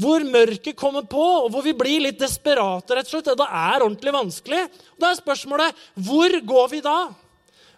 [0.00, 2.94] hvor mørket kommer på, og hvor vi blir litt desperate.
[2.96, 3.26] rett og slett.
[3.36, 4.62] Det er ordentlig vanskelig.
[4.96, 7.10] Da er spørsmålet hvor går vi da?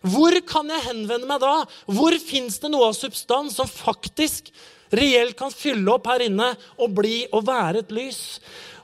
[0.02, 1.64] Hvor kan jeg henvende meg da?
[1.90, 4.52] Hvor fins det noe av substans som faktisk
[4.96, 8.22] reelt kan fylle opp her inne og bli og være et lys?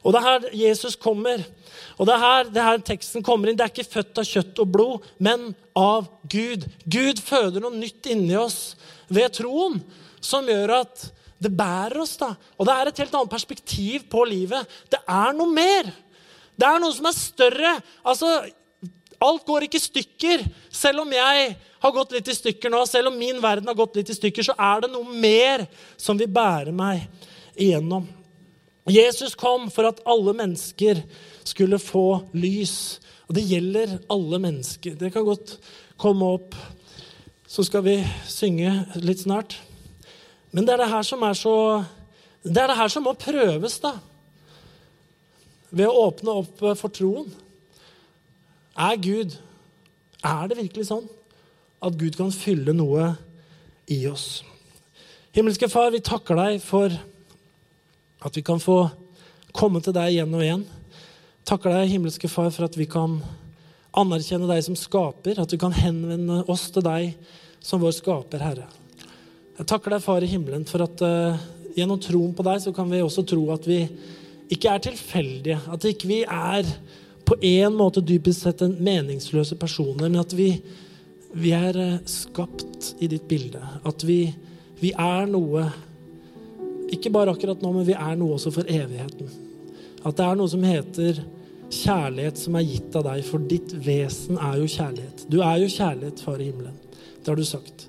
[0.03, 1.43] Og det er her Jesus kommer.
[1.99, 3.59] Og det er her, det her teksten kommer inn.
[3.59, 6.67] Det er ikke født av kjøtt og blod, men av Gud.
[6.87, 8.77] Gud føder noe nytt inni oss
[9.11, 9.81] ved troen
[10.25, 12.17] som gjør at det bærer oss.
[12.19, 12.33] da.
[12.59, 14.79] Og det er et helt annet perspektiv på livet.
[14.91, 15.91] Det er noe mer.
[16.59, 17.75] Det er noe som er større.
[18.03, 18.33] Altså,
[19.25, 20.45] Alt går ikke i stykker.
[20.71, 23.99] Selv om jeg har gått litt i stykker nå, selv om min verden har gått
[23.99, 25.67] litt i stykker, så er det noe mer
[25.99, 27.05] som vil bære meg
[27.59, 28.07] igjennom.
[28.89, 31.03] Jesus kom for at alle mennesker
[31.47, 32.99] skulle få lys.
[33.29, 34.97] Og det gjelder alle mennesker.
[34.97, 35.59] Det kan godt
[36.01, 36.57] komme opp
[37.49, 37.95] Så skal vi
[38.29, 39.55] synge litt snart.
[40.53, 41.55] Men det er det her som er så
[42.45, 43.95] Det er det her som må prøves, da.
[45.71, 47.33] Ved å åpne opp for troen.
[48.79, 49.35] Er Gud
[50.23, 51.07] Er det virkelig sånn
[51.83, 53.13] at Gud kan fylle noe
[53.91, 54.43] i oss?
[55.35, 56.91] Himmelske Far, vi takker deg for
[58.27, 58.89] at vi kan få
[59.55, 60.65] komme til deg igjen og igjen.
[61.47, 63.21] Takker deg, himmelske Far, for at vi kan
[63.95, 67.15] anerkjenne deg som skaper, at vi kan henvende oss til deg
[67.63, 68.67] som vår skaper, Herre.
[69.59, 71.39] Jeg takker deg, Far i himmelen, for at uh,
[71.79, 73.85] gjennom troen på deg så kan vi også tro at vi
[74.51, 76.67] ikke er tilfeldige, at ikke vi er
[77.29, 80.49] på en måte dypest sett en meningsløse personer, men at vi,
[81.37, 83.61] vi er uh, skapt i ditt bilde.
[83.89, 84.23] At vi,
[84.81, 85.67] vi er noe
[86.89, 89.29] ikke bare akkurat nå, men vi er noe også for evigheten.
[90.07, 91.21] At det er noe som heter
[91.69, 95.27] kjærlighet som er gitt av deg, for ditt vesen er jo kjærlighet.
[95.29, 96.81] Du er jo kjærlighet, Far i himmelen.
[97.21, 97.89] Det har du sagt.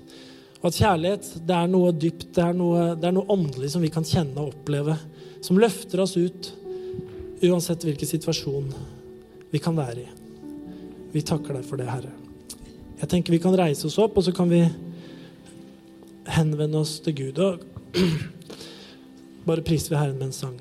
[0.60, 3.80] Og at kjærlighet det er noe dypt, det er noe, det er noe åndelig som
[3.80, 4.98] vi kan kjenne og oppleve.
[5.40, 6.52] Som løfter oss ut
[7.40, 8.68] uansett hvilken situasjon
[9.50, 10.08] vi kan være i.
[11.10, 12.12] Vi takker deg for det, Herre.
[13.00, 14.62] Jeg tenker vi kan reise oss opp, og så kan vi
[16.30, 17.40] henvende oss til Gud.
[17.42, 17.64] Og
[19.48, 20.60] bare priser vi Herren med en sang.